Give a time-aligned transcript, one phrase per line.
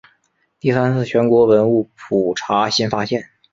[0.59, 3.29] 第三次全国文物普查新发现。